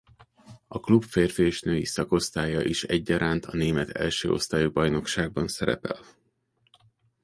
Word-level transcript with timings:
A 0.67 0.79
klub 0.79 1.03
férfi 1.03 1.43
és 1.43 1.61
női 1.61 1.85
szakosztálya 1.85 2.61
is 2.61 2.83
egyaránt 2.83 3.45
a 3.45 3.55
német 3.55 3.89
első 3.89 4.31
osztályú 4.31 4.71
bajnokságban 4.71 5.47
szerepel. 5.47 5.99